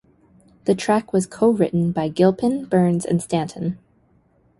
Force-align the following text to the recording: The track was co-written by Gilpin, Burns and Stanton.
The 0.65 0.73
track 0.73 1.13
was 1.13 1.27
co-written 1.27 1.91
by 1.91 2.09
Gilpin, 2.09 2.65
Burns 2.67 3.05
and 3.05 3.21
Stanton. 3.21 3.77